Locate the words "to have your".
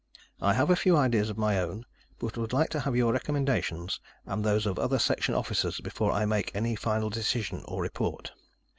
2.71-3.13